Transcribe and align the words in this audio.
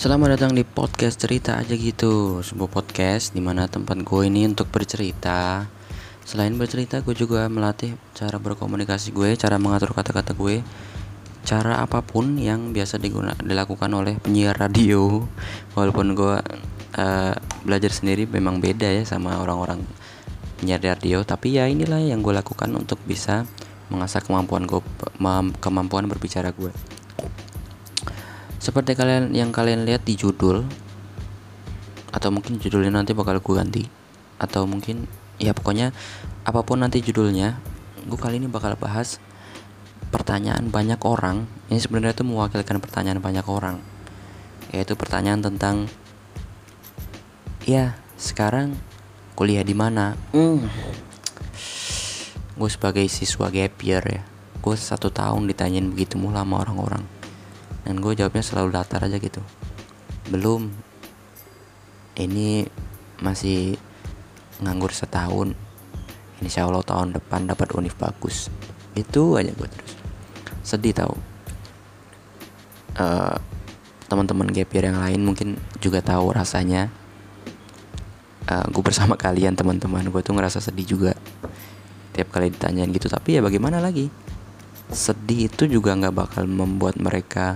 Selamat 0.00 0.32
datang 0.32 0.56
di 0.56 0.64
podcast 0.64 1.20
cerita 1.20 1.60
aja 1.60 1.76
gitu 1.76 2.40
Sebuah 2.40 2.72
podcast 2.72 3.36
di 3.36 3.44
mana 3.44 3.68
tempat 3.68 4.00
gue 4.00 4.32
ini 4.32 4.48
untuk 4.48 4.72
bercerita. 4.72 5.68
Selain 6.24 6.56
bercerita 6.56 7.04
gue 7.04 7.12
juga 7.12 7.44
melatih 7.52 7.92
cara 8.16 8.40
berkomunikasi 8.40 9.12
gue 9.12 9.36
Cara 9.36 9.60
mengatur 9.60 9.92
kata-kata 9.92 10.32
gue 10.32 10.64
Cara 11.44 11.84
apa 11.84 12.00
pun 12.00 12.40
yang 12.40 12.72
biasa 12.72 12.96
diguna, 12.96 13.36
dilakukan 13.44 13.92
oleh 13.92 14.16
penyiar 14.16 14.56
radio. 14.56 15.20
Walaupun 15.76 16.16
gue 16.16 16.36
uh, 16.96 17.34
belajar 17.68 17.92
sendiri 17.92 18.24
memang 18.24 18.56
beda 18.56 18.88
ya 18.88 19.04
sama 19.04 19.36
orang-orang 19.36 19.84
penyiar 20.56 20.80
radio 20.80 21.28
Tapi 21.28 21.60
ya 21.60 21.68
inilah 21.68 22.00
yang 22.00 22.24
gue 22.24 22.32
lakukan 22.32 22.72
untuk 22.72 22.96
bisa 23.04 23.44
mengasah 23.92 24.24
kemampuan 24.24 24.64
gue 24.64 24.80
kemampuan 25.60 26.08
berbicara 26.08 26.56
gue 26.56 26.72
seperti 28.60 28.92
kalian 28.92 29.32
yang 29.32 29.50
kalian 29.50 29.88
lihat 29.88 30.04
di 30.04 30.14
judul 30.20 30.68
atau 32.12 32.28
mungkin 32.28 32.60
judulnya 32.60 32.92
nanti 32.92 33.16
bakal 33.16 33.40
gue 33.40 33.54
ganti 33.56 33.84
atau 34.36 34.68
mungkin 34.68 35.08
ya 35.40 35.56
pokoknya 35.56 35.96
apa 36.44 36.60
pun 36.60 36.84
nanti 36.84 37.00
judulnya 37.00 37.56
gue 38.04 38.18
kali 38.20 38.36
ini 38.36 38.52
bakal 38.52 38.76
bahas 38.76 39.16
pertanyaan 40.10 40.68
banyak 40.74 40.98
orang. 41.06 41.46
Ini 41.70 41.78
sebenarnya 41.78 42.18
itu 42.18 42.26
mewakilkan 42.26 42.82
pertanyaan 42.82 43.22
banyak 43.22 43.46
orang 43.46 43.80
yaitu 44.70 44.94
pertanyaan 44.94 45.42
tentang 45.42 45.90
ya 47.66 47.98
sekarang 48.14 48.78
kuliah 49.34 49.66
di 49.66 49.74
mana? 49.74 50.14
Mm. 50.30 50.68
gue 52.60 52.68
sebagai 52.68 53.08
siswa 53.08 53.48
gap 53.48 53.80
year 53.80 54.04
ya 54.04 54.22
gue 54.60 54.74
satu 54.76 55.08
tahun 55.08 55.48
ditanyain 55.48 55.88
begitu 55.88 56.20
mulu 56.20 56.36
sama 56.36 56.60
orang-orang 56.60 57.00
dan 57.84 57.98
gue 57.98 58.12
jawabnya 58.12 58.44
selalu 58.44 58.68
datar 58.76 59.00
aja 59.04 59.16
gitu. 59.16 59.40
Belum. 60.28 60.68
Ini 62.18 62.68
masih 63.24 63.80
nganggur 64.60 64.92
setahun. 64.92 65.56
Insya 66.40 66.64
Allah 66.68 66.84
tahun 66.84 67.16
depan 67.16 67.48
dapat 67.48 67.72
univ 67.76 67.96
bagus. 67.96 68.52
Itu 68.96 69.36
aja 69.36 69.52
gue 69.52 69.68
terus. 69.68 69.92
Sedih 70.64 70.92
tau. 70.96 71.16
Uh, 73.00 73.36
teman-teman 74.10 74.50
gapir 74.50 74.84
yang 74.84 75.00
lain 75.00 75.20
mungkin 75.24 75.56
juga 75.80 76.04
tahu 76.04 76.36
rasanya. 76.36 76.92
Uh, 78.48 78.66
gue 78.68 78.82
bersama 78.84 79.16
kalian 79.24 79.56
teman-teman 79.56 80.04
gue 80.08 80.20
tuh 80.20 80.36
ngerasa 80.36 80.60
sedih 80.60 80.96
juga. 80.96 81.12
Tiap 82.12 82.28
kali 82.32 82.52
ditanyain 82.52 82.90
gitu. 82.92 83.08
Tapi 83.08 83.38
ya 83.38 83.40
bagaimana 83.40 83.80
lagi? 83.80 84.12
Sedih 84.90 85.46
itu 85.46 85.70
juga 85.70 85.94
nggak 85.94 86.14
bakal 86.16 86.44
membuat 86.50 86.98
mereka 86.98 87.54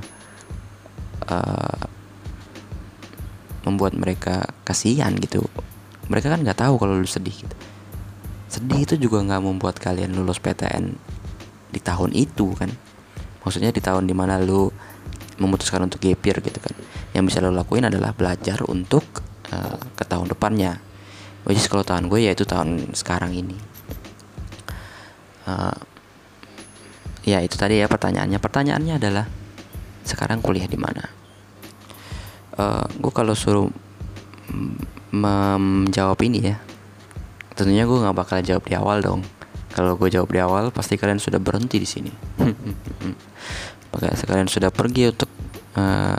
uh, 1.28 1.84
membuat 3.64 3.96
mereka 3.96 4.44
kasihan 4.62 5.12
gitu. 5.16 5.44
Mereka 6.12 6.28
kan 6.28 6.40
nggak 6.44 6.60
tahu 6.60 6.76
kalau 6.76 7.00
lu 7.00 7.08
sedih 7.08 7.32
gitu. 7.32 7.56
Sedih 8.52 8.84
itu 8.84 8.94
juga 9.00 9.24
nggak 9.24 9.42
membuat 9.42 9.80
kalian 9.80 10.12
lulus 10.12 10.38
PTN 10.38 10.94
di 11.72 11.80
tahun 11.80 12.12
itu 12.12 12.52
kan. 12.54 12.70
Maksudnya 13.44 13.72
di 13.72 13.80
tahun 13.80 14.04
di 14.08 14.14
mana 14.14 14.40
lu 14.40 14.68
memutuskan 15.40 15.82
untuk 15.84 15.98
gapir 16.04 16.38
gitu 16.38 16.60
kan. 16.60 16.74
Yang 17.16 17.24
bisa 17.32 17.38
lo 17.42 17.50
lakuin 17.50 17.88
adalah 17.88 18.12
belajar 18.14 18.62
untuk 18.68 19.04
uh, 19.50 19.80
ke 19.96 20.04
tahun 20.04 20.30
depannya. 20.30 20.78
Is 21.44 21.68
kalau 21.68 21.84
tahun 21.84 22.08
gue 22.08 22.24
yaitu 22.24 22.48
tahun 22.48 22.96
sekarang 22.96 23.36
ini. 23.36 23.56
Uh, 25.44 25.76
ya 27.24 27.44
itu 27.44 27.56
tadi 27.56 27.80
ya 27.80 27.88
pertanyaannya. 27.88 28.40
Pertanyaannya 28.40 28.94
adalah 28.96 29.26
sekarang 30.04 30.44
kuliah 30.44 30.68
di 30.68 30.76
mana? 30.76 31.02
Uh, 32.54 32.84
eh, 32.84 32.84
gue 33.00 33.12
kalau 33.12 33.34
suruh 33.34 33.66
menjawab 35.10 36.18
ini 36.22 36.52
ya 36.52 36.56
tentunya 37.54 37.86
gue 37.86 37.98
nggak 38.02 38.18
bakal 38.18 38.38
jawab 38.42 38.64
di 38.66 38.74
awal 38.74 38.98
dong. 39.00 39.22
Kalau 39.74 39.98
gue 39.98 40.06
jawab 40.06 40.30
di 40.30 40.38
awal 40.38 40.70
pasti 40.70 40.94
kalian 40.94 41.18
sudah 41.18 41.42
berhenti 41.42 41.82
di 41.82 41.88
sini. 41.88 42.12
Maka 43.90 44.14
kalian 44.14 44.50
sudah 44.50 44.70
pergi 44.70 45.10
untuk 45.10 45.30
uh, 45.78 46.18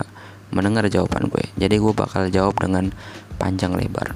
mendengar 0.56 0.88
jawaban 0.88 1.28
gue 1.28 1.44
jadi 1.60 1.76
gue 1.76 1.92
bakal 1.92 2.32
jawab 2.32 2.56
dengan 2.60 2.92
panjang 3.36 3.76
lebar. 3.76 4.16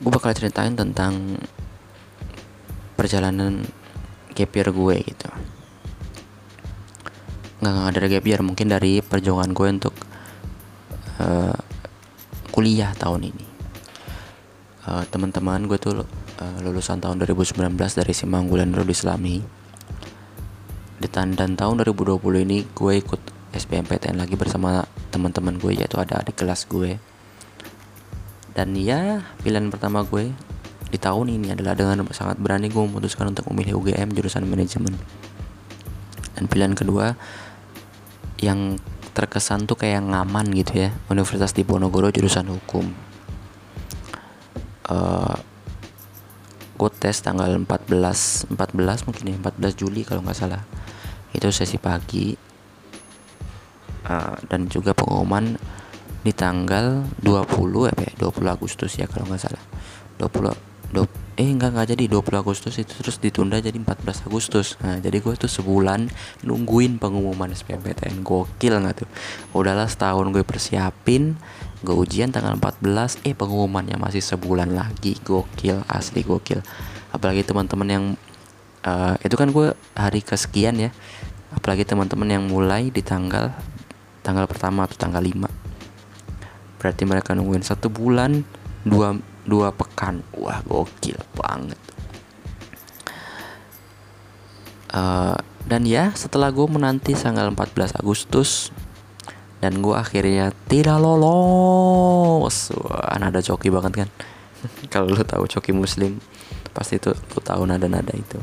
Gue 0.00 0.10
bakal 0.12 0.32
ceritain 0.32 0.72
tentang 0.72 1.36
perjalanan 2.96 3.64
gap 4.32 4.52
gue 4.56 4.96
gitu 5.04 5.28
nggak 7.62 7.70
nggak 7.70 7.92
dari 7.94 8.06
gap 8.10 8.26
year 8.26 8.42
mungkin 8.42 8.66
dari 8.66 8.98
perjuangan 8.98 9.54
gue 9.54 9.68
untuk 9.70 9.94
uh, 11.22 11.54
kuliah 12.50 12.90
tahun 12.98 13.30
ini. 13.30 13.46
Uh, 14.82 15.06
teman-teman 15.06 15.70
gue 15.70 15.78
tuh 15.78 16.02
uh, 16.42 16.56
lulusan 16.66 16.98
tahun 16.98 17.22
2019 17.22 17.62
dari 17.78 18.12
Simanggulan 18.12 18.74
Nurul 18.74 18.90
Islami 18.90 19.62
dan 21.32 21.58
tahun 21.58 21.82
2020 21.82 22.18
ini 22.46 22.66
gue 22.66 22.92
ikut 22.98 23.20
SBMPTN 23.54 24.22
lagi 24.22 24.34
bersama 24.38 24.86
teman-teman 25.10 25.58
gue 25.58 25.74
yaitu 25.74 25.98
ada 25.98 26.22
di 26.22 26.34
kelas 26.34 26.66
gue. 26.66 26.98
Dan 28.54 28.74
ya 28.74 29.22
pilihan 29.42 29.70
pertama 29.70 30.02
gue 30.02 30.34
di 30.90 30.98
tahun 31.00 31.30
ini 31.30 31.54
adalah 31.54 31.78
dengan 31.78 32.06
sangat 32.10 32.38
berani 32.42 32.68
gue 32.68 32.82
memutuskan 32.82 33.30
untuk 33.30 33.48
memilih 33.50 33.82
UGM 33.82 34.14
jurusan 34.14 34.46
manajemen. 34.46 34.94
Dan 36.34 36.46
pilihan 36.46 36.74
kedua 36.74 37.14
yang 38.42 38.76
terkesan 39.14 39.70
tuh 39.70 39.78
kayak 39.78 40.02
ngaman 40.02 40.50
gitu 40.52 40.88
ya. 40.88 40.90
Universitas 41.08 41.54
di 41.54 41.62
Ponorogo 41.62 42.10
jurusan 42.10 42.50
hukum. 42.50 42.90
Uh, 44.90 45.38
gue 46.74 46.90
tes 46.98 47.14
tanggal 47.22 47.54
14 47.54 48.50
14 48.50 49.06
mungkin 49.06 49.24
ya 49.30 49.36
14 49.38 49.78
Juli 49.78 50.02
kalau 50.02 50.26
nggak 50.26 50.36
salah. 50.36 50.66
Itu 51.30 51.54
sesi 51.54 51.78
pagi. 51.78 52.34
Uh, 54.02 54.34
dan 54.50 54.66
juga 54.66 54.90
pengumuman 54.90 55.54
di 56.26 56.34
tanggal 56.34 57.06
20 57.22 57.94
ya? 57.94 58.10
20 58.18 58.50
Agustus 58.50 58.98
ya 58.98 59.06
kalau 59.06 59.30
nggak 59.30 59.42
salah. 59.46 59.62
20 60.18 60.50
20 60.90 61.21
eh 61.42 61.50
enggak 61.50 61.74
enggak. 61.74 61.98
Jadi 61.98 62.06
20 62.06 62.38
Agustus 62.38 62.78
itu 62.78 62.94
terus 62.94 63.18
ditunda 63.18 63.58
jadi 63.58 63.74
14 63.74 64.30
Agustus. 64.30 64.78
Nah 64.78 65.02
jadi 65.02 65.18
gue 65.18 65.34
tuh 65.34 65.50
sebulan 65.50 66.06
nungguin 66.46 67.02
pengumuman 67.02 67.50
SBMPTN 67.50 68.22
gokil 68.22 68.78
nggak 68.78 69.02
tuh? 69.02 69.08
Udahlah 69.50 69.90
setahun 69.90 70.30
gue 70.30 70.46
persiapin 70.46 71.34
gue 71.82 71.90
ujian 71.98 72.30
tanggal 72.30 72.54
14 72.54 73.26
eh 73.26 73.34
pengumumannya 73.34 73.98
masih 73.98 74.22
sebulan 74.22 74.70
lagi. 74.70 75.18
Gokil 75.18 75.82
asli 75.90 76.22
gokil. 76.22 76.62
Apalagi 77.10 77.42
teman-teman 77.42 77.88
yang 77.90 78.04
uh, 78.86 79.18
itu 79.26 79.34
kan 79.34 79.50
gue 79.50 79.74
hari 79.98 80.22
kesekian 80.22 80.78
ya. 80.78 80.94
Apalagi 81.50 81.82
teman-teman 81.82 82.30
yang 82.30 82.46
mulai 82.46 82.94
di 82.94 83.02
tanggal 83.02 83.50
tanggal 84.22 84.46
pertama 84.46 84.86
atau 84.86 84.94
tanggal 84.94 85.18
5 85.18 85.50
berarti 86.82 87.06
mereka 87.06 87.38
nungguin 87.38 87.62
satu 87.62 87.86
bulan 87.86 88.42
dua 88.82 89.14
dua 89.46 89.74
pekan. 89.74 90.22
Wah 90.36 90.62
gokil 90.66 91.18
banget. 91.34 91.78
Uh, 94.92 95.38
dan 95.64 95.88
ya 95.88 96.12
setelah 96.12 96.52
gue 96.52 96.68
menanti 96.68 97.16
tanggal 97.16 97.48
14 97.48 97.96
Agustus 97.96 98.68
dan 99.64 99.80
gue 99.80 99.94
akhirnya 99.94 100.52
tidak 100.68 101.00
lolos. 101.00 102.74
Wah 102.76 103.16
nada 103.16 103.40
coki 103.40 103.72
banget 103.72 104.04
kan? 104.04 104.08
Kalau 104.92 105.10
lo 105.10 105.22
tahu 105.24 105.48
coki 105.48 105.72
muslim 105.72 106.20
pasti 106.72 106.96
itu 106.96 107.12
lo 107.12 107.40
tahu 107.40 107.64
nada-nada 107.64 108.12
itu. 108.12 108.36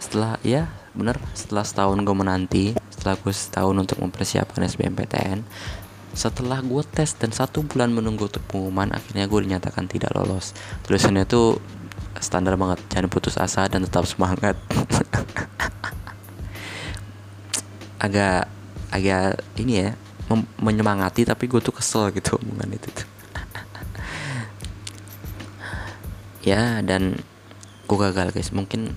Setelah 0.00 0.40
ya 0.42 0.72
bener. 0.96 1.20
Setelah 1.36 1.64
setahun 1.64 1.98
gue 2.02 2.16
menanti 2.16 2.64
setelah 3.02 3.18
gue 3.18 3.34
setahun 3.34 3.74
untuk 3.74 3.98
mempersiapkan 3.98 4.62
SBMPTN 4.62 5.42
setelah 6.12 6.60
gue 6.60 6.84
tes 6.84 7.16
dan 7.16 7.32
satu 7.32 7.64
bulan 7.64 7.88
menunggu 7.88 8.28
untuk 8.28 8.44
pengumuman 8.44 8.92
akhirnya 8.92 9.24
gue 9.24 9.40
dinyatakan 9.48 9.88
tidak 9.88 10.12
lolos. 10.12 10.52
Tulisannya 10.84 11.24
tuh 11.24 11.56
standar 12.20 12.54
banget 12.60 12.84
jangan 12.92 13.08
putus 13.08 13.40
asa 13.40 13.64
dan 13.68 13.88
tetap 13.88 14.04
semangat. 14.04 14.56
Agak 18.04 18.50
agak 18.92 19.40
ini 19.56 19.88
ya 19.88 19.96
menyemangati 20.60 21.24
tapi 21.24 21.48
gue 21.48 21.62
tuh 21.64 21.72
kesel 21.72 22.12
gitu 22.12 22.36
omongan 22.36 22.76
itu 22.76 22.88
tuh. 22.92 23.08
Ya 26.42 26.82
dan 26.82 27.22
gue 27.86 27.96
gagal 27.96 28.34
guys. 28.34 28.50
Mungkin 28.50 28.92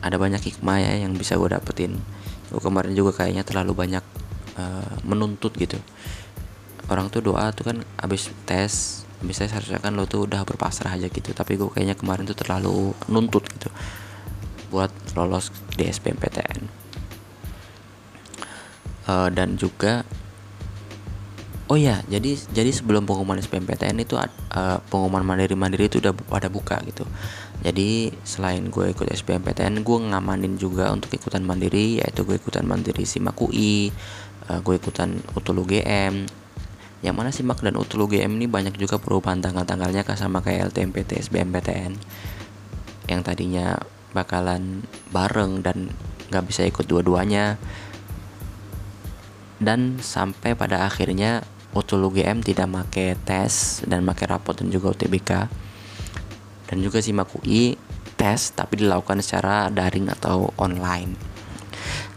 ada 0.00 0.16
banyak 0.16 0.40
hikmah 0.40 0.80
ya 0.80 1.04
yang 1.04 1.12
bisa 1.14 1.36
gue 1.36 1.52
dapetin. 1.52 2.00
Gue 2.48 2.58
kemarin 2.64 2.96
juga 2.96 3.20
kayaknya 3.22 3.44
terlalu 3.44 3.76
banyak 3.76 4.04
uh, 4.56 4.96
menuntut 5.04 5.52
gitu 5.60 5.76
orang 6.88 7.08
tuh 7.08 7.24
doa 7.24 7.48
tuh 7.54 7.72
kan 7.72 7.76
abis 8.00 8.32
tes 8.44 9.04
abis 9.24 9.36
tes 9.40 9.50
harusnya 9.52 9.80
kan 9.80 9.96
lo 9.96 10.04
tuh 10.04 10.28
udah 10.28 10.44
berpasrah 10.44 10.92
aja 10.92 11.08
gitu 11.08 11.32
tapi 11.32 11.56
gue 11.56 11.70
kayaknya 11.72 11.96
kemarin 11.96 12.28
tuh 12.28 12.36
terlalu 12.36 12.92
nuntut 13.08 13.44
gitu 13.48 13.72
buat 14.68 14.90
lolos 15.16 15.54
di 15.78 15.88
SBMPTN 15.88 16.60
uh, 19.08 19.28
dan 19.32 19.56
juga 19.56 20.04
Oh 21.64 21.80
ya, 21.80 22.04
jadi 22.12 22.36
jadi 22.52 22.68
sebelum 22.68 23.08
pengumuman 23.08 23.40
SBMPTN 23.40 23.96
itu 24.04 24.20
uh, 24.20 24.28
pengumuman 24.92 25.24
mandiri 25.24 25.56
mandiri 25.56 25.88
itu 25.88 25.96
udah 25.96 26.12
pada 26.12 26.52
buka 26.52 26.76
gitu. 26.84 27.08
Jadi 27.64 28.12
selain 28.20 28.68
gue 28.68 28.92
ikut 28.92 29.08
SBMPTN, 29.08 29.80
gue 29.80 29.98
ngamanin 30.12 30.60
juga 30.60 30.92
untuk 30.92 31.08
ikutan 31.16 31.40
mandiri, 31.40 32.04
yaitu 32.04 32.28
gue 32.28 32.36
ikutan 32.36 32.68
mandiri 32.68 33.08
SIMAK 33.08 33.40
UI, 33.48 33.88
uh, 34.52 34.60
gue 34.60 34.76
ikutan 34.76 35.16
UTUL 35.32 35.64
UGM. 35.64 36.43
Yang 37.04 37.14
mana 37.20 37.30
SIMAK 37.30 37.68
dan 37.68 37.76
UTUL 37.76 38.08
UGM 38.08 38.40
ini 38.40 38.48
banyak 38.48 38.80
juga 38.80 38.96
perubahan 38.96 39.44
tanggal-tanggalnya 39.44 40.08
sama 40.16 40.40
kayak 40.40 40.72
LTMPT, 40.72 41.20
SBMPTN. 41.28 42.00
Yang 43.12 43.20
tadinya 43.20 43.76
bakalan 44.16 44.88
bareng 45.12 45.60
dan 45.60 45.92
nggak 46.32 46.44
bisa 46.48 46.64
ikut 46.64 46.88
dua-duanya. 46.88 47.60
Dan 49.60 50.00
sampai 50.00 50.56
pada 50.56 50.88
akhirnya 50.88 51.44
Utul 51.74 52.06
UGM 52.06 52.38
tidak 52.46 52.70
make 52.70 53.18
tes 53.26 53.82
dan 53.82 54.06
make 54.06 54.22
rapot 54.30 54.54
dan 54.54 54.70
juga 54.70 54.94
UTBK 54.94 55.30
dan 56.70 56.78
juga 56.78 57.02
SIMAK 57.02 57.42
UI 57.42 57.74
tes 58.14 58.54
tapi 58.54 58.78
dilakukan 58.78 59.18
secara 59.18 59.66
daring 59.74 60.06
atau 60.06 60.54
online. 60.54 61.18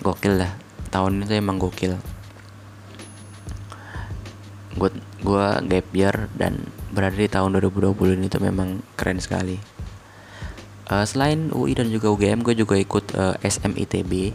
Gokil 0.06 0.46
lah 0.46 0.54
tahun 0.94 1.26
itu 1.26 1.34
emang 1.42 1.58
gokil 1.58 1.98
gue 4.78 4.90
gue 5.26 5.48
gap 5.68 5.88
year 5.92 6.16
dan 6.38 6.62
berada 6.94 7.18
di 7.18 7.28
tahun 7.28 7.58
2020 7.58 7.98
ini 8.18 8.28
tuh 8.30 8.42
memang 8.42 8.80
keren 8.94 9.18
sekali. 9.18 9.58
Uh, 10.88 11.04
selain 11.04 11.52
UI 11.52 11.76
dan 11.76 11.92
juga 11.92 12.08
UGM 12.14 12.48
gue 12.48 12.56
juga 12.56 12.80
ikut 12.80 13.12
uh, 13.20 13.36
eh, 13.44 13.52
SMITB 13.52 14.32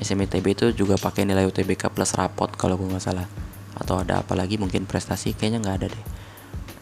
SMITB 0.00 0.46
itu 0.56 0.66
juga 0.72 0.96
pakai 0.96 1.28
nilai 1.28 1.44
UTBK 1.44 1.92
plus 1.92 2.16
rapot 2.16 2.48
kalau 2.56 2.80
gue 2.80 2.88
nggak 2.88 3.04
salah. 3.04 3.28
Atau 3.76 4.00
ada 4.00 4.24
apa 4.24 4.32
lagi 4.32 4.56
mungkin 4.56 4.88
prestasi 4.88 5.36
kayaknya 5.36 5.60
nggak 5.60 5.76
ada 5.84 5.86
deh. 5.92 6.04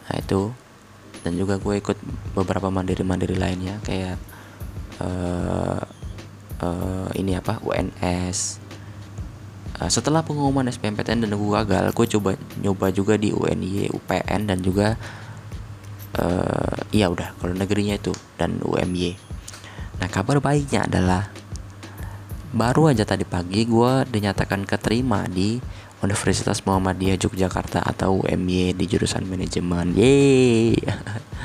Nah 0.07 0.15
itu. 0.23 0.41
Dan 1.19 1.35
juga 1.35 1.59
gue 1.59 1.75
ikut 1.83 1.99
beberapa 2.31 2.71
mandiri-mandiri 2.71 3.35
lainnya 3.35 3.75
kayak 3.83 4.15
uh, 5.03 5.83
uh, 6.63 7.07
ini 7.11 7.35
apa 7.35 7.59
UNS 7.59 8.68
setelah 9.87 10.19
pengumuman 10.19 10.67
SBMPTN 10.67 11.23
dan 11.23 11.31
gue 11.31 11.49
gagal 11.63 11.95
gue 11.95 12.07
coba 12.19 12.35
nyoba 12.59 12.91
juga 12.91 13.15
di 13.15 13.31
UNY 13.31 13.87
UPN 13.95 14.51
dan 14.51 14.59
juga 14.59 14.99
uh, 16.19 16.77
iya 16.91 17.07
udah 17.07 17.39
kalau 17.39 17.55
negerinya 17.55 17.95
itu 17.95 18.11
dan 18.35 18.59
UMY 18.59 19.15
nah 20.03 20.11
kabar 20.11 20.43
baiknya 20.43 20.83
adalah 20.83 21.31
baru 22.51 22.91
aja 22.91 23.07
tadi 23.07 23.23
pagi 23.23 23.63
gue 23.63 23.91
dinyatakan 24.09 24.67
keterima 24.67 25.23
di 25.31 25.61
Universitas 25.99 26.63
Muhammadiyah 26.63 27.19
Yogyakarta 27.19 27.83
atau 27.83 28.23
UMY 28.23 28.71
di 28.71 28.85
jurusan 28.87 29.27
manajemen. 29.27 29.91
Yeay. 29.99 30.79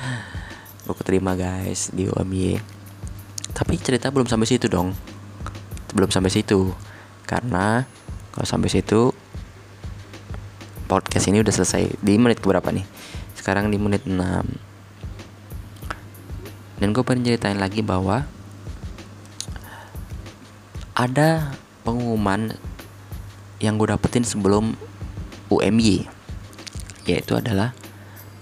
Gue 0.87 0.95
keterima 0.95 1.35
guys 1.35 1.91
di 1.91 2.07
UMY. 2.07 2.63
Tapi 3.51 3.75
cerita 3.83 4.15
belum 4.15 4.31
sampai 4.31 4.47
situ 4.47 4.71
dong. 4.71 4.95
Belum 5.91 6.07
sampai 6.07 6.31
situ. 6.31 6.71
Karena 7.27 7.83
kalau 8.35 8.43
sampai 8.43 8.67
situ 8.67 9.15
podcast 10.91 11.31
ini 11.31 11.39
udah 11.39 11.55
selesai 11.55 11.87
di 12.03 12.19
menit 12.19 12.43
berapa 12.43 12.67
nih? 12.75 12.83
Sekarang 13.39 13.71
di 13.71 13.79
menit 13.79 14.03
6. 14.03 14.19
Dan 16.83 16.91
gue 16.91 17.07
pengen 17.07 17.31
ceritain 17.31 17.63
lagi 17.63 17.87
bahwa 17.87 18.27
ada 20.99 21.55
pengumuman 21.87 22.59
yang 23.63 23.79
gue 23.79 23.87
dapetin 23.95 24.27
sebelum 24.27 24.75
UMY 25.55 26.11
yaitu 27.07 27.39
adalah 27.39 27.71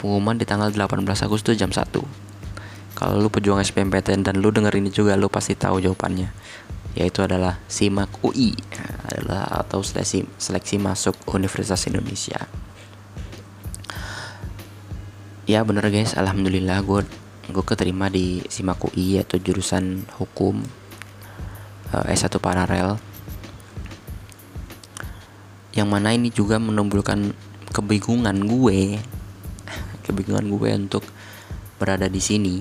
pengumuman 0.00 0.38
di 0.40 0.48
tanggal 0.48 0.72
18 0.72 1.04
Agustus 1.04 1.58
jam 1.58 1.68
1 1.68 1.82
kalau 2.94 3.18
lu 3.18 3.28
pejuang 3.32 3.58
SPMPTN 3.58 4.22
dan 4.22 4.38
lu 4.38 4.54
denger 4.54 4.78
ini 4.78 4.94
juga 4.94 5.18
lu 5.18 5.26
pasti 5.26 5.58
tahu 5.58 5.82
jawabannya 5.82 6.30
yaitu 6.92 7.24
adalah 7.24 7.56
SIMAK 7.72 8.20
UI 8.20 8.52
adalah 9.08 9.48
atau 9.64 9.80
seleksi 9.80 10.28
seleksi 10.36 10.76
masuk 10.76 11.16
Universitas 11.32 11.88
Indonesia. 11.88 12.48
Ya 15.48 15.64
bener 15.64 15.88
guys 15.88 16.14
alhamdulillah 16.14 16.84
gue 16.84 17.02
gue 17.50 17.64
keterima 17.64 18.12
di 18.12 18.44
SIMAK 18.46 18.92
UI 18.92 19.18
yaitu 19.18 19.40
jurusan 19.40 20.04
hukum 20.20 20.60
eh, 21.96 22.14
S1 22.14 22.36
paralel. 22.38 23.00
Yang 25.72 25.88
mana 25.88 26.12
ini 26.12 26.28
juga 26.28 26.60
menimbulkan 26.60 27.32
kebingungan 27.72 28.36
gue 28.44 29.00
kebingungan 30.04 30.46
gue 30.52 30.70
untuk 30.76 31.04
berada 31.80 32.04
di 32.04 32.20
sini. 32.20 32.56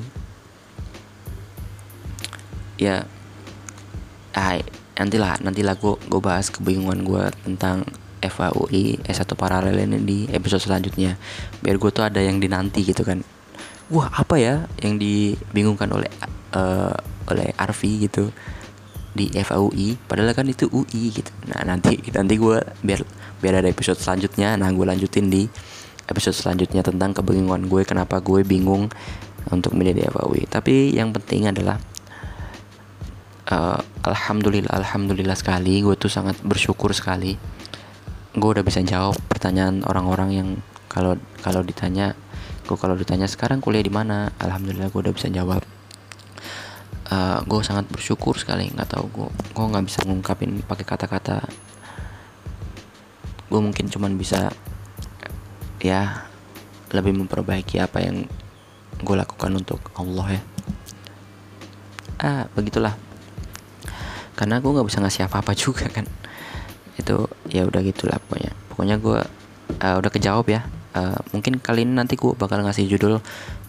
Ya 2.81 3.05
ah, 4.35 4.57
nantilah 4.99 5.39
nantilah 5.41 5.75
gue 5.79 5.93
gue 6.07 6.21
bahas 6.21 6.51
kebingungan 6.51 7.01
gue 7.03 7.23
tentang 7.43 7.83
FAUI 8.21 9.01
S1 9.01 9.33
paralel 9.33 9.81
ini 9.81 9.97
di 10.01 10.17
episode 10.29 10.61
selanjutnya. 10.61 11.17
Biar 11.59 11.81
gue 11.81 11.89
tuh 11.89 12.05
ada 12.05 12.21
yang 12.21 12.37
dinanti 12.37 12.85
gitu 12.85 13.01
kan. 13.01 13.25
Wah 13.89 14.07
apa 14.13 14.37
ya 14.37 14.69
yang 14.79 15.01
dibingungkan 15.01 15.89
oleh 15.91 16.11
uh, 16.53 16.95
oleh 17.27 17.49
Arfi 17.57 18.07
gitu 18.07 18.29
di 19.11 19.27
FAUI 19.35 19.99
padahal 20.07 20.31
kan 20.31 20.47
itu 20.47 20.69
UI 20.71 21.11
gitu. 21.11 21.31
Nah 21.49 21.65
nanti 21.65 21.99
nanti 22.13 22.37
gue 22.37 22.61
biar 22.85 23.01
biar 23.41 23.59
ada 23.59 23.67
episode 23.67 23.97
selanjutnya. 23.97 24.55
Nah 24.55 24.69
gue 24.69 24.85
lanjutin 24.85 25.27
di 25.27 25.49
episode 26.11 26.35
selanjutnya 26.35 26.83
tentang 26.83 27.15
kebingungan 27.15 27.71
gue 27.71 27.81
kenapa 27.87 28.19
gue 28.19 28.43
bingung 28.43 28.91
untuk 29.49 29.73
milih 29.73 29.95
di 29.95 30.03
FAUI 30.05 30.43
tapi 30.45 30.93
yang 30.93 31.15
penting 31.15 31.49
adalah 31.49 31.79
uh, 33.49 33.79
alhamdulillah 34.01 34.73
alhamdulillah 34.73 35.37
sekali. 35.37 35.81
Gue 35.85 35.95
tuh 35.97 36.09
sangat 36.09 36.37
bersyukur 36.41 36.93
sekali. 36.93 37.37
Gue 38.33 38.49
udah 38.57 38.65
bisa 38.65 38.81
jawab 38.81 39.17
pertanyaan 39.29 39.85
orang-orang 39.85 40.29
yang 40.33 40.49
kalau 40.89 41.15
kalau 41.43 41.61
ditanya 41.61 42.17
gue 42.65 42.77
kalau 42.77 42.95
ditanya 42.95 43.27
sekarang 43.29 43.61
kuliah 43.61 43.83
di 43.85 43.93
mana? 43.93 44.31
Alhamdulillah 44.41 44.89
gue 44.89 45.01
udah 45.01 45.13
bisa 45.13 45.27
jawab. 45.29 45.61
Uh, 47.11 47.13
eh, 47.13 47.39
gue 47.45 47.59
sangat 47.61 47.85
bersyukur 47.91 48.39
sekali. 48.39 48.71
Nggak 48.71 48.97
tahu 48.97 49.05
gue 49.11 49.29
gue 49.29 49.65
nggak 49.65 49.85
bisa 49.85 49.99
ngungkapin 50.07 50.63
pakai 50.65 50.85
kata-kata. 50.85 51.45
Gue 53.51 53.59
mungkin 53.59 53.91
cuman 53.91 54.15
bisa 54.15 54.49
ya 55.81 56.29
lebih 56.93 57.15
memperbaiki 57.25 57.81
apa 57.81 58.03
yang 58.03 58.25
gue 59.01 59.15
lakukan 59.17 59.51
untuk 59.53 59.81
Allah 59.97 60.39
ya. 60.39 60.41
Ah 62.21 62.45
begitulah 62.53 63.10
karena 64.41 64.57
gue 64.57 64.73
nggak 64.73 64.87
bisa 64.89 65.05
ngasih 65.05 65.29
apa-apa 65.29 65.53
juga 65.53 65.85
kan. 65.85 66.09
Itu 66.97 67.29
ya 67.53 67.61
udah 67.69 67.77
gitulah 67.85 68.17
pokoknya. 68.25 68.57
Pokoknya 68.73 68.95
gue 68.97 69.21
uh, 69.85 69.95
udah 70.01 70.09
kejawab 70.09 70.49
ya. 70.49 70.65
Uh, 70.97 71.13
mungkin 71.29 71.61
kali 71.61 71.85
ini 71.85 71.93
nanti 71.93 72.17
gue 72.17 72.33
bakal 72.33 72.65
ngasih 72.65 72.89
judul 72.89 73.21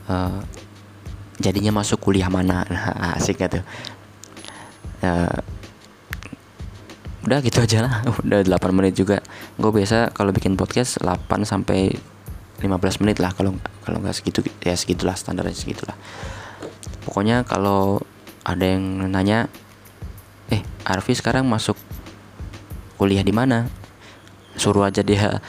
uh, 0.08 0.40
jadinya 1.36 1.76
masuk 1.76 2.00
kuliah 2.00 2.32
mana. 2.32 2.64
Nah, 2.72 3.20
asik 3.20 3.44
gak 3.44 3.60
tuh? 3.60 3.64
Uh, 5.04 5.36
udah 7.28 7.44
gitu 7.44 7.60
aja 7.60 7.84
lah. 7.84 7.94
Udah 8.24 8.40
8 8.40 8.72
menit 8.72 8.96
juga. 8.96 9.20
Gue 9.60 9.76
biasa 9.76 10.16
kalau 10.16 10.32
bikin 10.32 10.56
podcast 10.56 11.04
8 11.04 11.20
sampai 11.44 11.92
15 12.64 13.04
menit 13.04 13.20
lah 13.20 13.36
kalau 13.36 13.60
kalau 13.84 14.00
nggak 14.00 14.14
segitu 14.16 14.40
ya 14.64 14.72
segitulah 14.72 15.20
standarnya 15.20 15.52
segitulah. 15.52 16.00
Pokoknya 17.04 17.44
kalau 17.44 18.00
ada 18.48 18.64
yang 18.64 19.12
nanya 19.12 19.52
Arfi 20.92 21.16
sekarang 21.16 21.48
masuk 21.48 21.80
kuliah 23.00 23.24
di 23.24 23.32
mana? 23.32 23.64
Suruh 24.60 24.84
aja 24.84 25.00
dia 25.00 25.40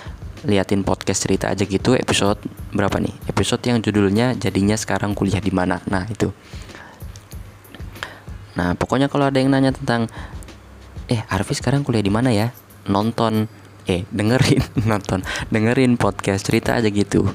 liatin 0.48 0.88
podcast 0.88 1.24
cerita 1.24 1.52
aja 1.52 1.68
gitu 1.68 2.00
episode 2.00 2.40
berapa 2.72 2.96
nih? 3.00 3.12
Episode 3.28 3.64
yang 3.68 3.84
judulnya 3.84 4.40
jadinya 4.40 4.80
sekarang 4.80 5.12
kuliah 5.12 5.44
di 5.44 5.52
mana? 5.52 5.84
Nah 5.92 6.08
itu. 6.08 6.32
Nah 8.56 8.72
pokoknya 8.80 9.12
kalau 9.12 9.28
ada 9.28 9.36
yang 9.36 9.52
nanya 9.52 9.76
tentang 9.76 10.08
eh 11.12 11.20
Arfi 11.28 11.60
sekarang 11.60 11.84
kuliah 11.84 12.04
di 12.04 12.12
mana 12.12 12.32
ya? 12.32 12.56
Nonton 12.88 13.52
eh 13.84 14.08
dengerin 14.16 14.64
nonton 14.90 15.28
dengerin 15.52 16.00
podcast 16.00 16.48
cerita 16.48 16.80
aja 16.80 16.88
gitu. 16.88 17.28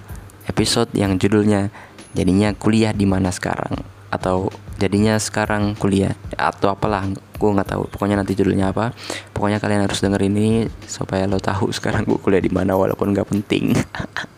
Episode 0.48 0.88
yang 0.96 1.20
judulnya 1.20 1.68
jadinya 2.16 2.56
kuliah 2.56 2.96
di 2.96 3.04
mana 3.04 3.28
sekarang? 3.28 3.84
Atau 4.08 4.48
jadinya 4.78 5.18
sekarang 5.18 5.74
kuliah 5.74 6.14
atau 6.38 6.70
apalah 6.70 7.04
gue 7.10 7.50
nggak 7.50 7.68
tahu. 7.74 7.82
Pokoknya 7.90 8.16
nanti 8.18 8.38
judulnya 8.38 8.70
apa. 8.70 8.94
Pokoknya 9.34 9.58
kalian 9.58 9.84
harus 9.84 9.98
denger 9.98 10.22
ini 10.30 10.70
supaya 10.86 11.26
lo 11.26 11.42
tahu 11.42 11.70
sekarang 11.76 12.06
gue 12.06 12.18
kuliah 12.22 12.40
di 12.40 12.50
mana 12.50 12.78
walaupun 12.78 13.10
nggak 13.12 13.28
penting. 13.28 13.74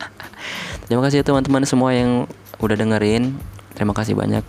Terima 0.88 1.06
kasih 1.06 1.22
ya 1.22 1.24
teman-teman 1.24 1.62
semua 1.68 1.94
yang 1.94 2.26
udah 2.58 2.74
dengerin. 2.74 3.36
Terima 3.76 3.94
kasih 3.94 4.16
banyak. 4.16 4.42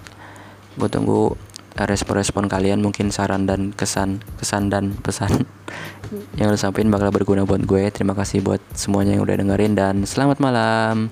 Gue 0.79 0.89
tunggu 0.89 1.35
respon-respon 1.71 2.51
kalian 2.51 2.83
mungkin 2.83 3.15
saran 3.15 3.47
dan 3.47 3.71
kesan 3.71 4.19
kesan 4.35 4.67
dan 4.67 4.91
pesan 4.99 5.47
yang 6.39 6.51
lo 6.51 6.59
sampein 6.59 6.87
bakal 6.87 7.11
berguna 7.11 7.43
buat 7.43 7.61
gue. 7.67 7.91
Terima 7.91 8.15
kasih 8.15 8.41
buat 8.41 8.63
semuanya 8.73 9.19
yang 9.19 9.23
udah 9.27 9.35
dengerin 9.37 9.75
dan 9.75 9.95
selamat 10.07 10.39
malam 10.39 11.11